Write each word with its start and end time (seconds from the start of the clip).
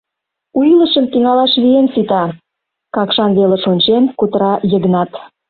У 0.57 0.59
илышым 0.71 1.05
тӱҥалаш 1.11 1.53
вием 1.63 1.87
сита,— 1.93 2.23
Какшан 2.95 3.31
велыш 3.37 3.63
ончен 3.71 4.03
кутыра 4.19 4.53
Йыгнат. 4.71 5.11